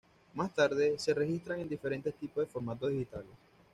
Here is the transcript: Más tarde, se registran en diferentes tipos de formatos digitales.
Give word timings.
Más 0.33 0.51
tarde, 0.55 0.97
se 0.97 1.13
registran 1.13 1.59
en 1.59 1.69
diferentes 1.69 2.15
tipos 2.15 2.43
de 2.43 2.51
formatos 2.51 2.89
digitales. 2.89 3.29